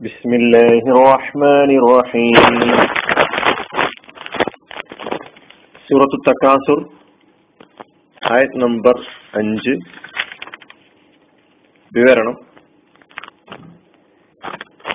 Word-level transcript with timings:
بسم 0.00 0.30
الله 0.34 0.82
الرحمن 0.88 1.70
الرحيم 1.80 2.36
സൂറത്തു 5.88 6.18
തക്കാസുർ 6.26 6.80
ആയത് 8.22 8.56
നമ്പർ 8.64 8.96
അഞ്ച് 9.40 9.74
വിവരണം 11.92 12.36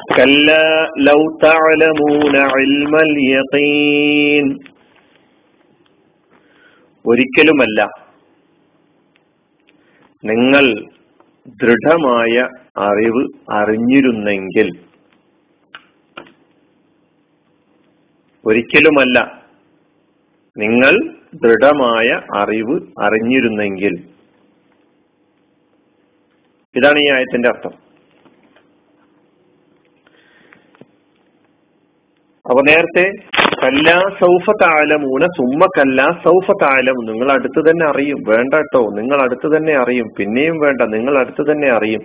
كلا 0.10 0.66
لو 1.00 1.20
تعلمون 1.42 2.36
علم 2.54 2.94
اليقين 3.08 4.46
ഒരിക്കലുമല്ല 7.06 7.80
നിങ്ങൾ 10.24 10.66
ദൃഢമായ 11.62 12.36
അറിവ് 12.84 13.24
അറിഞ്ഞിരുന്നെങ്കിൽ 13.60 14.68
ഒരിക്കലുമല്ല. 18.49 19.19
നിങ്ങൾ 20.59 21.15
ദൃഢമായ 21.35 22.21
അറിവ് 22.37 22.81
അറിഞ്ഞിരുന്നെങ്കിൽ. 23.03 23.95
ഇതാണ് 26.77 26.99
ഈ 26.99 27.11
ആയത്തിന്റെ 27.13 27.49
അർത്ഥം. 27.49 27.71
അപ്പൊ 32.51 32.63
നേരത്തെ 32.63 33.05
കല്ലാ 33.63 34.01
സൗഫ 34.21 34.51
താലമൂന 34.63 35.25
സുമ്മ 35.25 35.67
കല്ലാ 35.79 36.07
സൗഫ 36.25 36.51
താലമു 36.63 37.03
നിങ്ങൾ 37.11 37.33
അടുത്ത് 37.33 37.71
തന്നെ 37.71 37.87
അറിയും. 37.87 38.19
വേണ്ട 38.29 38.55
കേട്ടോ 38.55 38.91
നിങ്ങൾ 38.91 39.23
അടുത്ത് 39.23 39.57
തന്നെ 39.57 39.75
അറിയും. 39.77 40.07
പിന്നെയും 40.19 40.59
വേണ്ട. 40.59 40.83
നിങ്ങൾ 40.83 41.19
അടുത്ത് 41.19 41.51
തന്നെ 41.51 41.69
അറിയും. 41.69 42.01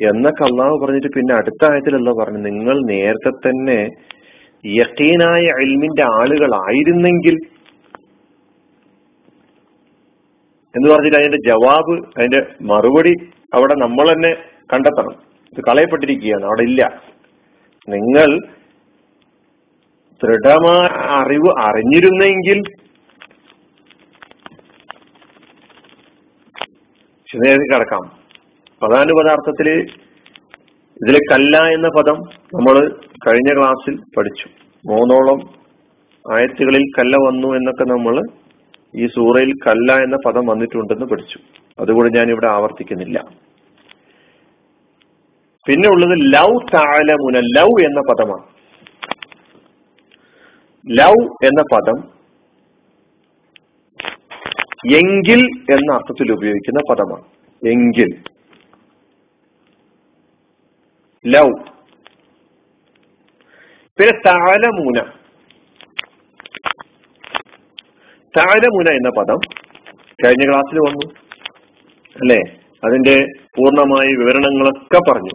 എന്നൊക്കെ 0.00 0.42
അള്ളാഹു 0.44 0.78
പറഞ്ഞിട്ട് 0.84 1.08
പിന്നെ 1.16 1.34
അടുത്ത 1.34 1.70
ആയത്തിലല്ല 1.70 2.10
പറഞ്ഞു 2.10 2.38
നിങ്ങൾ 2.38 2.76
നേരത്തെ 2.86 3.30
തന്നെ 3.30 3.88
യക്കീനായ 4.66 5.42
അൽമിന്റെ 5.42 6.02
ആളുകളായിരുന്നെങ്കിൽ 6.02 7.36
എന്ന് 10.76 10.90
പറഞ്ഞിട്ട് 10.90 11.16
അതിന്റെ 11.16 11.38
ജവാബ് 11.46 12.06
അതിന്റെ 12.18 12.46
മറുപടി 12.60 13.12
അവിടെ 13.54 13.74
നമ്മൾ 13.74 14.12
തന്നെ 14.12 14.34
കണ്ടെത്തണം. 14.72 15.22
ഇത് 15.52 15.64
കളയപ്പെട്ടിരിക്കുകയാണ് 15.68 16.44
അവിടെ 16.44 16.62
ഇല്ല. 16.62 17.02
നിങ്ങൾ 17.88 18.38
ദൃഢമായ 20.24 20.86
അറിവ് 21.08 21.50
അറിഞ്ഞിരുന്നെങ്കിൽ 21.60 22.58
വിശദീകരിച്ച് 27.18 27.74
കിടക്കാം. 27.74 28.18
പ്രധാന 28.82 29.06
പദാർത്ഥത്തിൽ 29.06 29.68
ഇതിലെ 31.02 31.18
കല്ല 31.32 31.56
എന്ന 31.58 31.88
പദം 31.88 32.14
നമ്മൾ 32.54 33.07
കഴിഞ്ഞ 33.28 33.58
ക്ലാസ്സിൽ 33.58 33.96
പഠിച്ചു. 34.16 34.48
മൂന്നോളം 34.86 35.58
ആയത്തുകളിൽ 36.34 36.82
കല്ല 36.98 37.16
വന്നു 37.16 37.48
എന്നൊക്കെ 37.56 37.84
നമ്മൾ 37.84 38.22
ഈ 38.96 39.06
സൂറയിൽ 39.06 39.52
കല്ല 39.52 39.92
എന്ന 39.92 40.16
പദം 40.26 40.46
വന്നിട്ടുണ്ടെന്ന് 40.46 41.06
പഠിച്ചു. 41.06 41.38
അതുകൊണ്ട് 41.78 42.18
ഞാൻ 42.18 42.28
ഇവിടെ 42.28 42.46
ആവർത്തിക്കുന്നില്ല. 42.46 43.24
പിന്നെ 45.68 45.88
ഉള്ളത് 45.88 46.34
ലൗ 46.34 46.58
താലമുന 46.74 47.38
ലൗ 47.38 47.66
എന്ന 47.66 48.00
പദമാണ്. 48.00 48.44
ലൗ 50.98 51.12
എന്ന 51.44 51.62
പദം 51.62 52.18
എങ്കിൽ 54.96 55.40
എന്ന 55.72 55.94
അർത്ഥത്തിൽ 55.94 56.32
ഉപയോഗിക്കുന്ന 56.32 56.80
പദമാണ്. 56.90 57.24
എങ്കിൽ. 57.68 58.22
ലവ് 61.26 61.77
പിന്നെ 63.98 64.18
താലമൂന 64.26 64.98
താലമുന 68.34 68.88
എന്ന 68.90 69.08
പദം 69.18 69.38
കഴിഞ്ഞ 70.24 70.44
ക്ലാസ്സിൽ 70.50 70.78
വന്നു. 70.78 71.06
അല്ലേ? 72.16 72.38
അതിന്റെ 72.84 73.14
പൂർണമായ 73.56 74.06
വിവരണങ്ങളൊക്കെ 74.06 74.98
പറഞ്ഞു. 75.10 75.34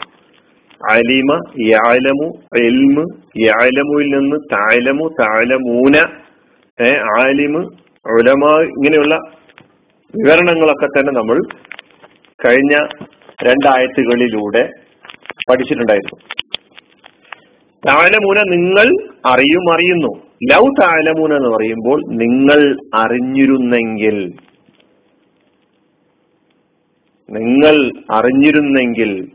അലിമ 0.90 1.52
യാലമു 1.68 2.28
എൽമ് 2.58 3.04
യാലമുയിൽ 3.38 4.10
നിന്ന് 4.10 4.38
താലമു 4.54 5.16
താലമൂന 5.20 5.96
ഏ 6.82 6.92
ആലിമ് 7.20 7.62
ഉലമ 8.12 8.62
ഇങ്ങനെയുള്ള 8.62 9.16
വിവരണങ്ങളൊക്കെ 10.14 10.86
തന്നെ 10.86 11.14
നമ്മൾ 11.14 11.38
കഴിഞ്ഞ 12.46 12.76
രണ്ടായത്തുകളിലൂടെ 13.44 14.64
പഠിച്ചിട്ടുണ്ടായിരുന്നു. 15.50 16.43
താലമൂന 17.88 18.42
നിങ്ങൾ 18.44 18.88
അറിയും 19.26 19.74
അറിയുന്നു. 19.74 20.12
ലൗ 20.52 20.68
താലമൂന 20.82 21.36
എന്ന് 21.36 21.50
പറയുമ്പോൾ 21.50 22.02
നിങ്ങൾ 22.08 22.78
അറിഞ്ഞിരുന്നെങ്കിൽ. 22.94 24.34
നിങ്ങൾ 27.30 27.92
അറിഞ്ഞിരുന്നെങ്കിൽ. 28.12 29.32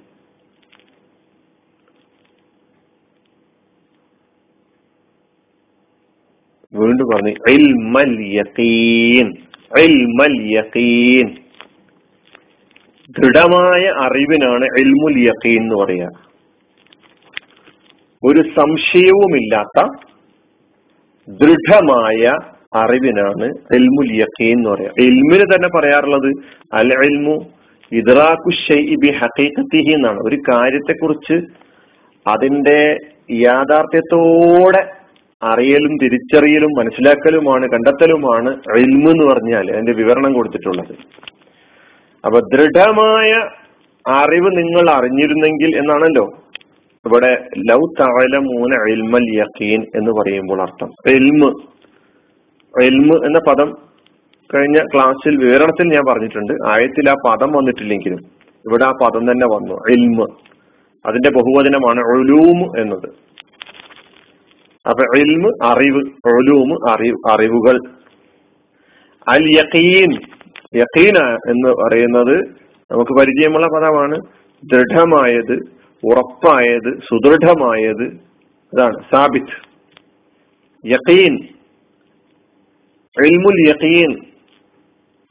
വീണ്ടും 6.72 7.06
പറഞ്ഞു 7.14 7.34
ഇൽമൽ 7.48 8.20
ഇൽമൽ 9.78 10.34
ദൃഢമായ 13.10 13.84
അറിവിനാണ് 13.84 14.64
ഇൽമുൽ 14.64 15.19
യക്കീൻ 15.19 15.62
എന്ന് 15.62 15.75
പറയുക. 15.75 16.38
ഒരു 18.23 18.43
സംശയവുമില്ലാത്ത 18.56 19.79
ദൃഢമായ 21.29 22.23
അറിവിനാണ് 22.75 23.47
എൽമുൽ 23.77 24.11
യക്കീൻ 24.21 24.56
എന്ന് 24.59 24.71
പറയുക 24.71 25.05
എൽമിന് 25.05 25.45
തന്നെ 25.55 25.69
പറയാറുള്ളത് 25.69 26.29
അൽ 26.73 26.89
എൽമു 27.06 27.37
ഇദ്രാഖു 27.93 28.51
ബി 29.01 29.11
ഹഖീഖത്തിഹി 29.21 29.93
എന്നാണ്. 29.93 30.19
ഒരു 30.19 30.39
കാര്യത്തെക്കുറിച്ച് 30.49 31.37
അതിന്റെ 32.27 32.81
യാഥാർത്ഥ്യത്തോടെ 33.31 34.83
അറിയലും 35.43 35.95
തിരിച്ചറിയലും 35.97 36.73
മനസ്സിലാക്കലുമാണ് 36.79 37.67
കണ്ടെത്തലുമാണ് 37.67 38.50
എൽമ് 38.79 39.11
എന്ന് 39.11 39.25
പറഞ്ഞാൽ 39.25 39.67
അതിന്റെ 39.73 39.93
വിവരണം 39.93 40.33
കൊടുത്തിട്ടുള്ളത്. 40.33 40.95
അപ്പൊ 42.25 42.39
ദൃഢമായ 42.55 43.31
അറിവ് 44.06 44.50
നിങ്ങൾ 44.59 44.91
അറിഞ്ഞിരുന്നെങ്കിൽ 44.91 45.77
എന്നാണല്ലോ 45.77 46.25
ഇവിടെ 47.06 47.48
ലൗ 47.59 47.78
മൂന 48.38 48.92
എൽമൽ 48.92 49.41
യക്കീൻ 49.41 49.86
എന്ന് 49.94 50.10
പറയുമ്പോൾ 50.10 50.62
അർത്ഥം. 50.62 50.88
എൽമ് 51.06 51.53
എൽമ് 52.82 53.26
എന്ന 53.26 53.38
പദം 53.38 53.75
കഴിഞ്ഞ 54.54 54.78
ക്ലാസ്സിൽ 54.94 55.37
വിവരണത്തിൽ 55.37 55.87
ഞാൻ 55.87 56.03
പറഞ്ഞിട്ടുണ്ട്. 56.08 56.53
ആയത്തിൽ 56.53 57.10
ആ 57.10 57.14
പദം 57.28 57.53
വന്നിട്ടില്ലെങ്കിലും 57.53 58.19
ഇവിടെ 58.66 58.84
ആ 58.84 58.91
പദം 58.91 59.32
തന്നെ 59.32 59.47
വന്നു. 59.47 59.75
എൽമ് 59.75 60.26
അതിന്റെ 61.06 61.31
ബഹുവചനമാണ് 61.31 62.00
ഒലൂമ് 62.00 62.81
എന്നത്. 62.81 63.28
അപ്പൊ 64.88 65.19
എൽമ് 65.19 65.53
അറിവ് 65.64 66.03
ഒലൂമ് 66.26 66.91
അറിവ് 66.91 67.31
അറിവുകൾ. 67.31 67.78
അൽ 69.28 69.44
യക്കീൻ 69.50 70.12
യക്കീന 70.76 71.19
എന്ന് 71.48 71.69
പറയുന്നത് 71.69 72.37
നമുക്ക് 72.92 73.12
പരിചയമുള്ള 73.19 73.66
പദമാണ്. 73.66 74.19
ദൃഢമായത് 74.64 75.78
ഉറപ്പായത് 76.04 76.98
സുദൃഢമായത് 76.98 78.28
അതാണ് 78.75 79.00
സാബിത്ത്. 79.14 79.69
യഖീൻ. 80.86 81.48
ഇൽമുൽ 83.25 83.69
യഖീൻ. 83.69 84.19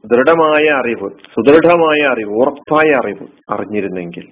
ദൃഢമായ 0.06 0.69
അറിവ് 0.69 1.09
സുദൃഢമായ 1.09 2.07
അറിവ് 2.07 2.31
ഉറപ്പായ 2.31 2.91
അറിവ് 2.91 3.27
അറിഞ്ഞിരുന്നെങ്കിൽ. 3.50 4.29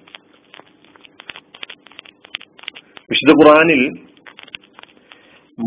വിശുദ്ധ 3.10 3.44
ഖുറാനിൽ 3.44 3.88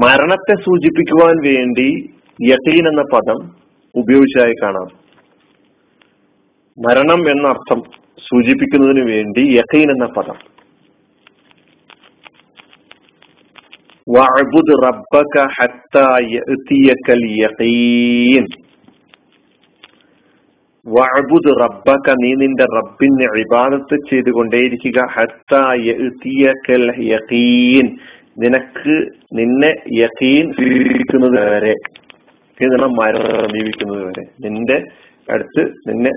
മരണത്തെ 0.03 0.55
സൂചിപ്പിക്കുവാൻ 0.55 1.47
വേണ്ടി 1.47 2.09
യഖീൻ 2.49 2.87
എന്ന 2.87 3.01
പദം 3.01 3.55
ഉപയോഗിച്ചതായി 3.95 4.53
കാണാം. 4.63 4.87
മരണം 6.79 7.29
എന്ന 7.29 7.47
അർത്ഥം 7.47 7.81
സൂചിപ്പിക്കുന്നതിന് 8.17 9.11
വേണ്ടി 9.11 9.39
യഖീൻ 9.39 9.91
എന്ന 9.91 10.05
പദം. 10.05 10.58
റബ്ബക 14.83 15.47
റബ്ബക 21.61 22.13
നീ 22.21 22.33
നിന്റെ 22.33 22.65
റബ്ബിനെ 22.65 23.39
ഇബാദത്ത് 23.39 23.97
ചെയ്തുകൊണ്ടേയിരിക്കുക. 24.09 24.99
നിനക്ക് 28.37 29.07
നിന്നെ 29.33 29.73
യഖീൻ 29.91 30.53
വരെ 31.49 31.73
മരണം 32.87 33.33
സമീപിക്കുന്നത് 33.33 34.03
വരെ 34.05 34.49
നിന്റെ 34.49 34.83
അടുത്ത് 35.31 35.73
നിന്നെ 35.87 36.11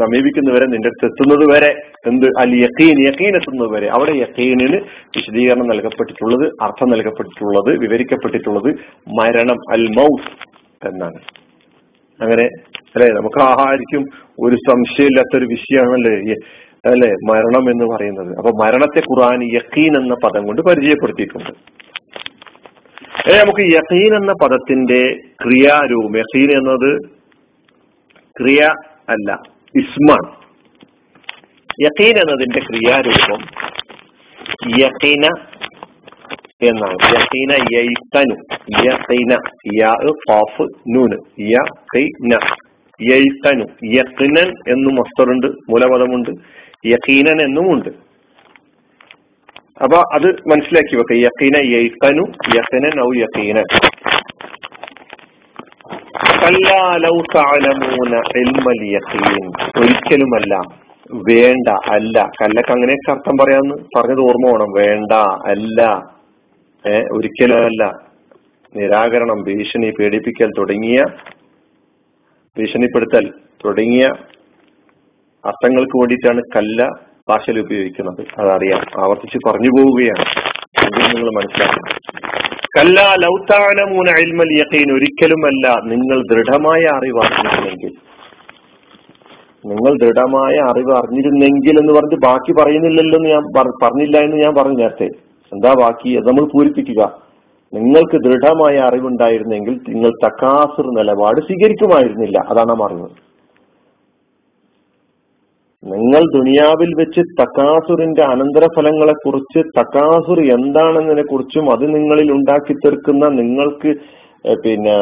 സമീപിക്കുന്നവരെ 0.00 0.66
നിന്റെ 0.66 0.88
അടുത്ത് 0.88 1.12
എത്തുന്നത് 1.12 1.56
വരെ 1.56 1.80
എന്ത്? 2.06 2.26
അൽ 2.38 2.56
യക്കീൻ 2.56 3.06
യക്കീൻ 3.06 3.36
എത്തുന്നത് 3.36 3.68
വരെ 3.68 3.88
അവിടെ 3.88 4.10
യക്കീനിന് 4.10 4.76
വിശദീകരണം 5.16 5.68
നൽകപ്പെട്ടിട്ടുള്ളത് 5.68 6.52
അർത്ഥം 6.62 6.88
നൽകപ്പെട്ടിട്ടുള്ളത് 6.90 7.78
വിവരിക്കപ്പെട്ടിട്ടുള്ളത് 7.78 8.74
മരണം 9.20 9.56
അൽ 9.72 9.88
മൗസ് 9.96 10.30
എന്നാണ്. 10.88 11.18
അങ്ങനെ 12.20 12.48
അല്ലെ? 12.78 13.12
നമുക്ക് 13.12 13.42
ആഹാരിക്കും 13.42 14.04
ഒരു 14.40 14.56
സംശയമില്ലാത്ത 14.56 15.38
ഒരു 15.38 15.46
വിഷയമാണല്ലേ 15.46 16.34
അല്ലെ? 16.90 17.08
മരണം 17.08 17.70
എന്ന് 17.70 17.96
പറയുന്നത്. 17.96 18.36
അപ്പൊ 18.36 18.50
മരണത്തെ 18.64 18.98
ഖുർആൻ 18.98 19.42
യക്കീൻ 19.42 19.96
എന്ന 19.96 20.14
പദം 20.14 20.46
കൊണ്ട് 20.46 20.62
പരിചയപ്പെടുത്തിയിട്ടുണ്ട്. 20.62 21.50
അല്ലെ 23.26 23.42
നമുക്ക് 23.42 23.60
യഖീൻ 23.60 24.14
എന്ന 24.14 24.32
പദത്തിന്റെ 24.32 25.16
ക്രിയാരൂപം 25.44 26.18
യഖീൻ 26.18 26.50
എന്നത് 26.52 27.00
ക്രിയ 28.40 28.62
അല്ല. 29.08 29.57
ഇസ്മാൻ. 29.76 30.38
യഖീൻ 31.80 32.16
എന്നതിന്റെ 32.18 32.60
ക്രിയാരൂപം 32.60 33.40
യഖീന 34.78 35.26
എന്നാണ്. 36.62 36.96
യഖീന 37.14 37.66
യൈത്തനു. 37.72 38.36
യഖീന 38.84 39.36
യാ 39.80 39.94
ഖാഫ് 40.30 40.62
നൂന് 40.88 41.18
യഖീന 41.40 42.38
യൈത്തനു. 43.10 43.64
യക്കിനൻ 43.84 44.48
എന്നും 44.68 44.94
മസ്തറുണ്ട് 44.94 45.46
മൂലപദമുണ്ട്. 45.46 46.30
യഖീനൻ 46.86 47.40
എന്നുമുണ്ട്. 47.40 47.88
അപ്പൊ 49.82 50.02
അത് 50.14 50.26
മനസ്സിലാക്കി 50.26 50.96
വെക്കുക 50.96 51.16
യക്കീന 51.16 51.56
യൈത്തനു 51.56 52.32
യക്കിനൻ 52.54 53.00
ഔ 53.00 53.12
യഖീനൻ. 53.14 53.87
ഒരിക്കലുമല്ല 59.80 60.54
വേണ്ട 61.12 61.68
അല്ല. 61.68 62.30
കല്ലക്ക് 62.42 62.72
അങ്ങനെയൊക്കെ 62.72 63.10
അർത്ഥം 63.10 63.36
പറയാന്ന് 63.40 63.74
പറഞ്ഞത് 63.96 64.20
ഓർമ്മ 64.20 64.50
വേണം. 64.50 64.72
വേണ്ട 64.72 65.12
അല്ല. 65.50 65.80
ഏ 66.90 67.02
ഒരിക്കലുമല്ല. 67.12 67.84
നിരാകരണം 68.76 69.42
ഭീഷണി 69.42 69.92
പേടിപ്പിക്കൽ 70.00 70.50
തുടങ്ങിയ 70.58 71.04
ഭീഷണിപ്പെടുത്തൽ 72.58 73.30
തുടങ്ങിയ 73.64 74.06
അർത്ഥങ്ങൾക്ക് 75.44 75.98
വേണ്ടിയിട്ടാണ് 75.98 76.42
കല്ല 76.56 76.88
ഭാഷയിൽ 77.28 77.60
ഉപയോഗിക്കുന്നത്. 77.60 78.26
അതറിയാം. 78.40 79.04
ആവർത്തിച്ച് 79.04 79.38
പറഞ്ഞു 79.48 79.68
പോവുകയാണ്. 79.68 80.24
നിങ്ങൾ 80.98 81.30
മനസ്സിലാക്കണം. 81.30 82.08
കല്ല 82.78 83.00
ഒരിക്കലുമല്ല 84.92 85.80
നിങ്ങൾ 85.84 86.22
ദൃഢമായ 86.22 86.80
അറിവ് 86.96 87.18
അറിഞ്ഞിരുന്നെങ്കിൽ 87.24 87.92
നിങ്ങൾ 89.66 89.98
ദൃഢമായ 89.98 90.70
അറിവ് 90.70 90.92
അറിഞ്ഞിരുന്നെങ്കിൽ 90.92 91.80
എന്ന് 91.80 91.92
പറഞ്ഞ് 91.92 92.16
ബാക്കി 92.24 92.52
പറയുന്നില്ലല്ലോ 92.52 93.18
എന്ന് 93.18 93.28
ഞാൻ 93.28 93.42
പറഞ്ഞില്ല 93.82 94.18
എന്ന് 94.18 94.36
ഞാൻ 94.36 94.54
പറഞ്ഞു 94.54 94.76
നേരത്തെ. 94.76 95.08
എന്താ 95.52 95.74
ബാക്കി? 95.78 96.16
അത് 96.16 96.28
നമ്മൾ 96.28 96.44
പൂരിപ്പിക്കുക. 96.44 97.22
നിങ്ങൾക്ക് 97.74 98.16
ദൃഢമായ 98.16 98.76
അറിവുണ്ടായിരുന്നെങ്കിൽ 98.76 99.80
നിങ്ങൾ 99.88 100.10
തക്കാസുർ 100.26 100.86
നിലപാട് 100.86 101.40
സ്വീകരിക്കുമായിരുന്നില്ല. 101.40 102.38
അതാണ് 102.48 102.68
നാം 102.68 102.84
അറിവ് 102.84 103.27
നിങ്ങൾ 105.82 106.22
ദുനിയാവിൽ 106.32 106.90
വെച്ച് 106.98 107.20
തക്കാസുറിന്റെ 107.40 108.22
അനന്തരഫലങ്ങളെ 108.22 109.12
കുറിച്ച് 109.12 109.60
തക്കാസുർ 109.78 110.38
എന്താണെന്നതിനെ 110.52 111.22
കുറിച്ചും 111.22 111.72
അത് 111.72 111.94
നിങ്ങളിൽ 111.94 112.32
ഉണ്ടാക്കി 112.32 112.74
തീർക്കുന്ന 112.74 113.28
നിങ്ങൾക്ക് 113.28 113.90
പിന്നെ 114.64 114.94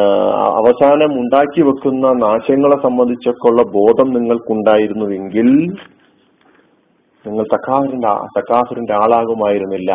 അവസാനം 0.58 1.12
ഉണ്ടാക്കി 1.20 1.60
വെക്കുന്ന 1.60 2.12
നാശങ്ങളെ 2.12 2.76
സംബന്ധിച്ചൊക്കെ 2.82 3.48
ഉള്ള 3.48 3.62
ബോധം 3.62 4.08
നിങ്ങൾക്കുണ്ടായിരുന്നുവെങ്കിൽ 4.10 5.48
നിങ്ങൾ 7.24 7.44
തക്കാസുറിന്റെ 7.54 8.08
തക്കാസുറിന്റെ 8.38 8.94
ആളാകുമായിരുന്നില്ല. 8.94 9.90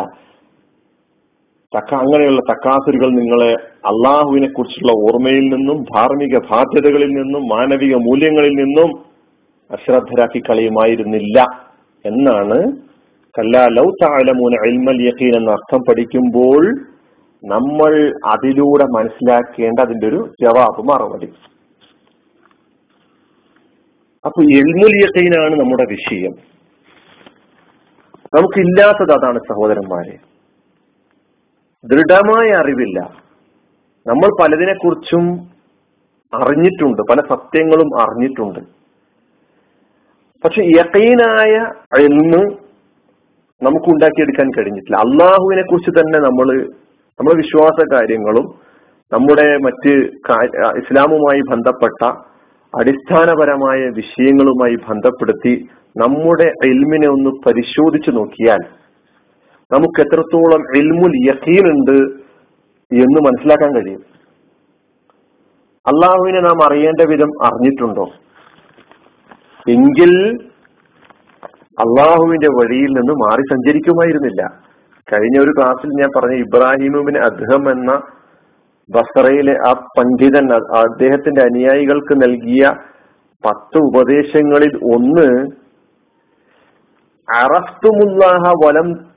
തക്ക 1.72 1.94
അങ്ങനെയുള്ള 1.94 2.40
തക്കാസുരുകൾ 2.50 3.08
നിങ്ങളെ 3.10 3.52
അള്ളാഹുവിനെ 3.86 4.48
കുറിച്ചുള്ള 4.48 4.92
ഓർമ്മയിൽ 5.04 5.46
നിന്നും 5.54 5.78
ധാർമ്മിക 5.82 6.38
ബാധ്യതകളിൽ 6.50 7.08
നിന്നും 7.08 7.44
മാനവിക 7.48 7.94
മൂല്യങ്ങളിൽ 7.96 8.54
നിന്നും 8.54 8.90
അശ്രദ്ധരാക്കി 9.72 10.40
കളയുമായിരുന്നില്ല 10.40 11.44
എന്നാണ് 12.06 12.72
കല്ലാ 13.38 13.66
ലൗ 13.66 13.84
താലമൂന 13.84 14.52
എൽമൽ 14.66 15.02
യഖീൻ 15.02 15.36
എന്ന 15.36 15.50
അർത്ഥം 15.50 15.80
പഠിക്കുമ്പോൾ 15.88 16.80
നമ്മൾ 17.44 18.12
അതിലൂടെ 18.26 18.84
മനസ്സിലാക്കേണ്ട 18.84 19.80
അതിന്റെ 19.80 20.06
ഒരു 20.06 20.30
ജവാബ് 20.42 20.82
മറുപടി. 20.82 21.26
അപ്പൊ 24.24 24.42
എൽമുൽ 24.42 24.94
യഖീനാണ് 25.04 25.60
നമ്മുടെ 25.60 25.84
വിഷയം. 25.88 26.32
നമുക്കില്ലാത്തത് 28.34 29.12
അതാണ് 29.12 29.38
സഹോദരന്മാരെ. 29.38 30.18
ദൃഢമായ 31.84 32.48
അറിവില്ല. 32.50 33.00
നമ്മൾ 34.06 34.42
പലതിനെക്കുറിച്ചും 34.42 35.24
അറിഞ്ഞിട്ടുണ്ട് 36.34 37.02
പല 37.02 37.20
സത്യങ്ങളും 37.34 38.02
അറിഞ്ഞിട്ടുണ്ട്. 38.02 38.81
പക്ഷെ 40.44 40.62
യക്കീനായ 40.78 41.52
എന്ന് 42.02 42.40
നമുക്ക് 43.66 43.88
ഉണ്ടാക്കിയെടുക്കാൻ 43.92 44.48
കഴിഞ്ഞിട്ടില്ല. 44.50 44.96
അള്ളാഹുവിനെ 44.96 45.62
കുറിച്ച് 45.62 45.90
തന്നെ 45.90 46.18
നമ്മൾ 46.18 46.48
നമ്മുടെ 47.18 47.36
വിശ്വാസ 47.36 47.78
കാര്യങ്ങളും 47.92 48.46
നമ്മുടെ 49.12 49.46
മറ്റ് 49.56 49.92
ഇസ്ലാമുമായി 50.80 51.40
ബന്ധപ്പെട്ട 51.50 52.02
അടിസ്ഥാനപരമായ 52.80 53.80
വിഷയങ്ങളുമായി 53.88 54.76
ബന്ധപ്പെടുത്തി 54.88 55.54
നമ്മുടെ 55.96 56.48
എൽമിനെ 56.68 57.08
ഒന്ന് 57.08 57.30
പരിശോധിച്ചു 57.46 58.10
നോക്കിയാൽ 58.10 58.62
നമുക്ക് 59.72 60.00
എത്രത്തോളം 60.00 60.62
എൽമുൽ 60.78 61.16
യക്കീൻ 61.28 61.64
ഉണ്ട് 61.72 61.98
എന്ന് 63.02 63.20
മനസ്സിലാക്കാൻ 63.26 63.70
കഴിയും. 63.74 64.02
അള്ളാഹുവിനെ 65.86 66.40
നാം 66.40 66.58
അറിയേണ്ട 66.66 67.00
വിധം 67.10 67.30
അറിഞ്ഞിട്ടുണ്ടോ? 67.44 68.06
എങ്കിൽ 69.68 70.38
അള്ളാഹുവിന്റെ 71.78 72.48
വഴിയിൽ 72.48 72.86
നിന്ന് 72.86 73.12
മാറി 73.12 73.40
സഞ്ചരിക്കുമായിരുന്നില്ല. 73.40 74.42
കഴിഞ്ഞ 75.12 75.38
ഒരു 75.44 75.50
ക്ലാസ്സിൽ 75.50 75.88
ഞാൻ 75.88 76.08
പറഞ്ഞ 76.16 76.34
ഇബ്രാഹിമുബിന് 76.34 77.18
അദ്ഹം 77.18 77.70
എന്ന 77.70 78.02
ബസറയിലെ 78.90 79.54
ആ 79.68 79.72
പണ്ഡിതൻ 79.72 80.52
അദ്ദേഹത്തിന്റെ 80.54 81.40
അനുയായികൾക്ക് 81.40 82.14
നൽകിയ 82.14 82.72
പത്ത് 83.44 83.78
ഉപദേശങ്ങളിൽ 83.78 84.76
ഒന്ന് 84.94 85.46
അറഫ്തുമുല്ലാഹ 87.34 88.66
വലം 88.66 89.12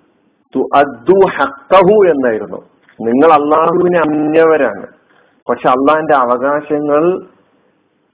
അദ്ദു 0.75 1.27
ഹക്കഹു 1.37 2.09
എന്നായിരുന്നു. 2.09 2.57
നിങ്ങൾ 3.01 3.33
അള്ളാഹുവിനെ 3.33 3.99
അന്യവരാണ്. 3.99 4.87
പക്ഷെ 5.49 5.67
അള്ളാഹിന്റെ 5.69 6.15
അവകാശങ്ങൾ 6.15 7.21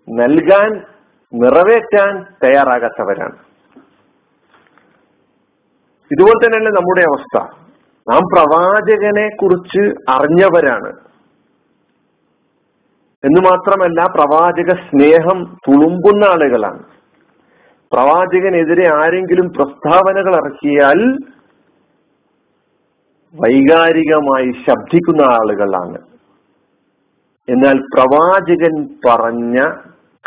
നൽകാൻ 0.09 0.90
നിറവേറ്റാൻ 1.33 2.25
തയ്യാറാകാത്തവരാണ്. 2.43 3.35
ഇതുപോലെ 6.11 6.45
തന്നെയല്ലേ 6.45 6.71
നമ്മുടെ 6.71 7.01
അവസ്ഥ. 7.01 7.61
നാം 8.11 8.21
പ്രവാചകനെ 8.33 9.29
കുറിച്ച് 9.35 9.95
അറിഞ്ഞവരാണ്. 10.09 10.93
എന്ന് 13.25 13.41
മാത്രമല്ല 13.41 14.03
പ്രവാചക 14.03 14.69
സ്നേഹം 14.69 15.57
തുളുമ്പുന്ന 15.67 16.25
ആളുകളാണ്. 16.25 16.83
പ്രവാചകനെതിരെ 17.91 18.93
ആരെങ്കിലും 18.93 19.50
പ്രസ്താവനകൾ 19.50 20.35
ഇറക്കിയാൽ 20.35 21.17
വൈകാരികമായി 23.33 24.51
ശബ്ദിക്കുന്ന 24.51 25.21
ആളുകളാണ്. 25.21 25.97
എന്നാൽ 27.50 27.77
പ്രവാചകൻ 27.77 28.89
പറഞ്ഞ 29.05 29.69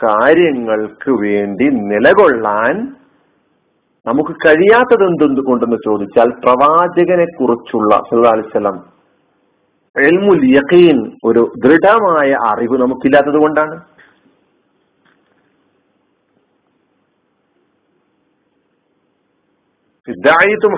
കാര്യങ്ങൾക്ക് 0.03 1.11
വേണ്ടി 1.11 1.65
നിലകൊള്ളാൻ 1.65 2.75
നമുക്ക് 4.07 4.31
കഴിയാത്തത് 4.31 5.05
എന്തെന്തുകൊണ്ടെന്ന് 5.05 5.77
ചോദിച്ചാൽ 5.77 6.31
പ്രവാചകനെ 6.45 7.25
കുറിച്ചുള്ള 7.25 7.95
അലിസ്ലം 8.29 8.77
എൽമുൽ 9.97 10.45
യഖീൻ 10.57 10.99
ഒരു 11.25 11.43
ദൃഢമായ 11.65 12.31
അറിവ് 12.51 12.79
നമുക്കില്ലാത്തത് 12.83 13.39
കൊണ്ടാണ്. 13.41 13.77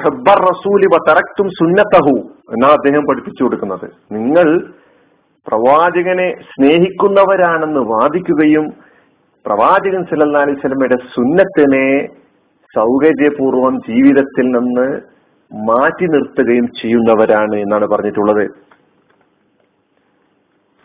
ഹബ്ബർ 0.04 0.38
റസൂലി 0.50 0.86
തറക്തും 1.08 1.48
സുന്നത്തഹു 1.48 2.16
എന്നാണ് 2.52 2.72
അദ്ദേഹം 2.72 3.04
പഠിപ്പിച്ചു 3.08 3.44
കൊടുക്കുന്നത്. 3.44 3.86
നിങ്ങൾ 4.12 4.46
പ്രവാചകനെ 5.46 6.28
സ്നേഹിക്കുന്നവരാണെന്ന് 6.50 7.80
വാദിക്കുകയും 7.80 8.66
പ്രവാചകൻ 9.46 10.04
സല്ലല്ലാഹു 10.04 10.44
അലൈഹി 10.44 10.60
സ്വലമയുടെ 10.60 10.96
സുന്നത്തിനെ 11.16 12.06
സൗകര്യപൂർവം 12.74 13.78
ജീവിതത്തിൽ 13.88 14.44
നിന്ന് 14.44 15.00
മാറ്റി 15.52 16.06
നിർത്തുകയും 16.06 16.66
ചെയ്യുന്നവരാണ് 16.66 17.56
എന്നാണ് 17.56 17.86
പറഞ്ഞിട്ടുള്ളത്. 17.86 18.44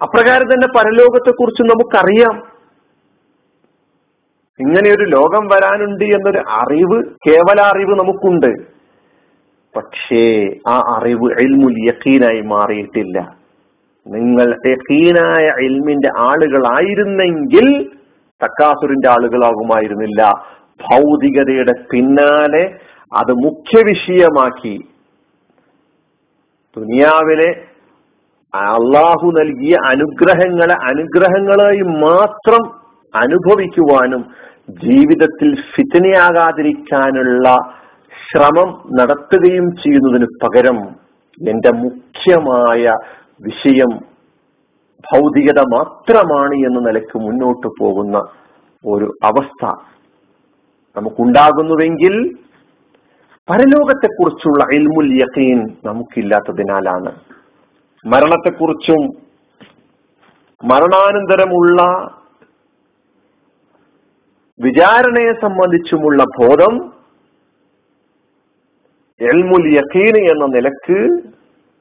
അപ്രകാരം 0.03 0.53
തന്നെ 0.53 0.67
പരലോകത്തെ 0.67 1.31
കുറിച്ച് 1.31 1.63
നമുക്കറിയാം. 1.63 2.51
ഇങ്ങനെയൊരു 4.59 5.03
ലോകം 5.03 5.47
വരാനുണ്ട് 5.47 6.03
എന്നൊരു 6.03 6.37
അറിവ് 6.37 7.03
കേവല 7.27 7.61
അറിവ് 7.61 7.99
നമുക്കുണ്ട്. 7.99 8.51
പക്ഷേ 9.75 10.49
ആ 10.67 10.97
അറിവ് 10.97 11.31
എൽമുൽ 11.31 11.75
യക്കീനായി 11.87 12.41
മാറിയിട്ടില്ല. 12.41 13.35
നിങ്ങൾ 14.07 14.55
യക്കീനായ 14.67 15.65
എൽമിന്റെ 15.65 16.09
ആളുകളായിരുന്നെങ്കിൽ 16.17 17.91
തക്കാസുറിന്റെ 18.43 19.09
ആളുകളാകുമായിരുന്നില്ല. 19.09 20.21
ഭൗതികതയുടെ 20.79 21.73
പിന്നാലെ 21.91 22.63
അത് 23.11 23.31
മുഖ്യ 23.31 23.81
വിഷയമാക്കി 23.83 24.75
ദുനിയാവിലെ 26.77 27.49
അള്ളാഹു 28.53 29.27
നൽകിയ 29.31 29.75
അനുഗ്രഹങ്ങളെ 29.85 30.75
അനുഗ്രഹങ്ങളായി 30.85 31.79
മാത്രം 31.79 32.63
അനുഭവിക്കുവാനും 33.13 34.23
ജീവിതത്തിൽ 34.69 35.49
ഫിറ്റനയാകാതിരിക്കാനുള്ള 35.75 37.47
ശ്രമം 38.13 38.69
നടത്തുകയും 38.99 39.67
ചെയ്യുന്നതിന് 39.75 40.27
പകരം 40.43 40.79
എന്റെ 41.41 41.71
മുഖ്യമായ 41.77 42.83
വിഷയം 43.41 43.91
ഭൗതികത 45.09 45.59
മാത്രമാണ് 45.61 46.53
എന്ന 46.53 46.79
നിലയ്ക്ക് 46.79 47.17
മുന്നോട്ട് 47.19 47.67
പോകുന്ന 47.79 48.17
ഒരു 48.85 49.07
അവസ്ഥ 49.23 49.65
നമുക്കുണ്ടാകുന്നുവെങ്കിൽ 50.97 52.15
പരലോകത്തെക്കുറിച്ചുള്ള 53.49 54.63
ഇൽമുൽ 54.73 55.11
യഖീൻ 55.13 55.59
നമുക്കില്ലാത്തതിനാലാണ്. 55.85 57.11
മരണത്തെക്കുറിച്ചും 58.05 59.01
മരണാനന്തരമുള്ള 60.63 61.81
വിചാരണയെ 64.59 65.31
സംബന്ധിച്ചുമുള്ള 65.41 66.23
ബോധം 66.23 66.73
എൽമുൽ 69.21 69.65
യഖീൻ 69.75 70.15
എന്ന 70.31 70.45
നിലയ്ക്ക് 70.45 70.99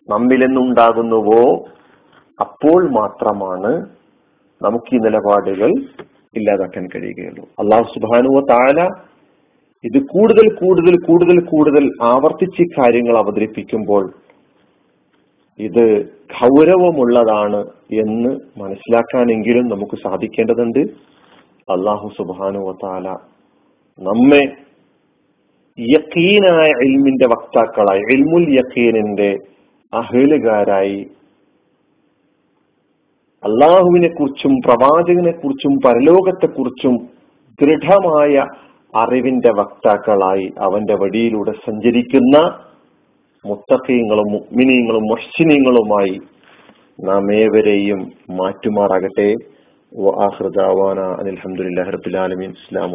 നമ്മിലെന്നുണ്ടാകുന്നുവോ? 0.08 1.42
അപ്പോൾ 2.40 2.80
മാത്രമാണ് 2.90 3.72
നമുക്ക് 4.60 4.90
ഈ 4.94 4.98
നിലപാടുകൾ 4.98 5.70
ഇല്ലാതാക്കാൻ 6.38 6.84
കഴിയുകയുള്ളൂ. 6.86 7.44
അള്ളാഹു 7.58 7.86
സുബാനുവ 7.94 8.40
താല 8.50 8.80
ഇത് 9.84 9.98
കൂടുതൽ 10.06 10.46
കൂടുതൽ 10.54 10.94
കൂടുതൽ 11.06 11.36
കൂടുതൽ 11.44 11.84
ആവർത്തിച്ച് 12.02 12.64
കാര്യങ്ങൾ 12.78 13.18
അവതരിപ്പിക്കുമ്പോൾ 13.18 14.04
ഇത് 15.58 15.84
ഗൗരവമുള്ളതാണ് 16.34 17.60
എന്ന് 18.02 18.32
മനസ്സിലാക്കാനെങ്കിലും 18.60 19.64
നമുക്ക് 19.68 19.96
സാധിക്കേണ്ടതുണ്ട്. 20.08 20.82
അള്ളാഹു 21.68 22.08
സുബാനുവ 22.18 22.74
താല 22.84 23.06
നമ്മെ 23.98 24.42
യക്കീനായ 25.78 26.68
എൽമിന്റെ 26.84 27.26
വക്താക്കളായി 27.26 28.02
എൽമുൽ 28.14 28.46
യക്കീനിന്റെ 28.58 29.30
അഹലുകാരായി 29.92 31.00
അള്ളാഹുവിനെ 33.42 34.08
കുറിച്ചും 34.08 34.54
പ്രവാചകനെ 34.60 35.32
കുറിച്ചും 35.32 35.74
പരലോകത്തെക്കുറിച്ചും 35.78 36.96
ദൃഢമായ 37.58 38.34
അറിവിന്റെ 38.94 39.50
വക്താക്കളായി 39.50 40.46
അവന്റെ 40.58 40.94
വഴിയിലൂടെ 40.94 41.52
സഞ്ചരിക്കുന്ന 41.64 42.36
മുത്തഖീങ്ങളും 43.44 44.28
മുഗ്മിനീങ്ങളും 44.32 45.04
മൊഹ്സിനീങ്ങളുമായി 45.08 46.16
നാം 46.98 47.26
ഏവരെയും 47.34 48.00
മാറ്റുമാറാകട്ടെ 48.30 49.28
അനിൽഹമുല്ലാ 51.18 51.84
റബുലാലമീൻ 51.90 52.52
അസ്സാം 52.52 52.92